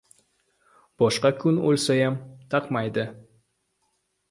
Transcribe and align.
Boshqa 1.03 1.31
kun 1.43 1.59
o‘lsayam 1.69 2.17
taqmaydi. 2.55 3.07